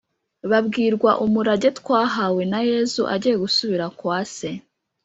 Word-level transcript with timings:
babwirwa 0.51 1.11
umurage 1.25 1.69
twahawe 1.79 2.41
na 2.51 2.59
yezu 2.69 3.01
agiye 3.15 3.35
gusubira 3.43 3.85
kwa 3.99 4.17
se 4.35 4.49